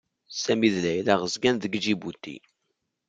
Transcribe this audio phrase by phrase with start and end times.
[0.43, 2.37] Sami d Layla zedɣen deg Ǧibuti.